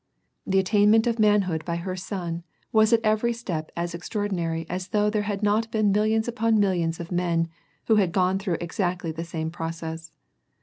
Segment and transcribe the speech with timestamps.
[0.47, 4.65] The attain ment of manhood by her son was at every step as extraordi nary
[4.67, 7.49] as though there had not been millions u])on millions of men
[7.85, 10.11] who had gone through exactly the same process.